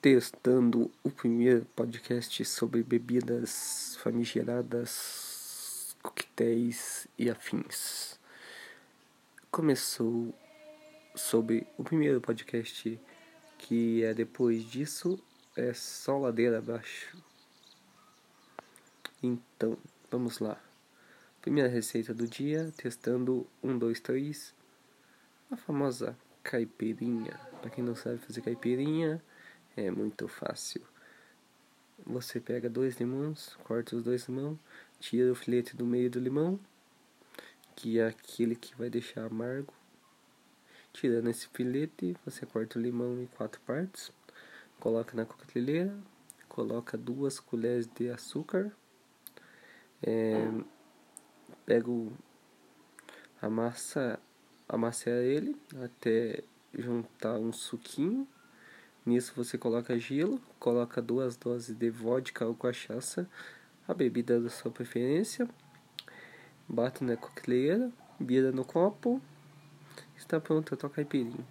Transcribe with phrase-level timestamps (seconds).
[0.00, 8.18] testando o primeiro podcast sobre bebidas famigeradas, coquetéis e afins.
[9.50, 10.34] Começou
[11.14, 12.98] sobre o primeiro podcast
[13.58, 15.22] que é depois disso
[15.54, 17.14] é só ladeira abaixo.
[19.22, 19.76] Então,
[20.10, 20.58] vamos lá.
[21.42, 24.54] Primeira receita do dia, testando um, dois, três,
[25.50, 27.38] a famosa caipirinha.
[27.60, 29.22] Para quem não sabe fazer caipirinha,
[29.76, 30.82] é muito fácil.
[32.06, 34.58] Você pega dois limões, corta os dois limões,
[34.98, 36.58] tira o filete do meio do limão,
[37.76, 39.72] que é aquele que vai deixar amargo.
[40.92, 44.10] Tirando esse filete, você corta o limão em quatro partes,
[44.80, 45.96] coloca na coqueteleira,
[46.48, 48.72] coloca duas colheres de açúcar,
[50.02, 50.50] é,
[51.64, 52.12] pega o,
[53.40, 54.18] a massa,
[54.68, 56.42] amassa ele até
[56.72, 58.26] juntar um suquinho
[59.04, 63.28] Nisso você coloca gelo, coloca duas doses de vodka ou cachaça,
[63.88, 65.48] a bebida da sua preferência,
[66.68, 69.20] bate na coqueteleira, vira no copo,
[70.16, 71.44] está pronta a tua caipirinha.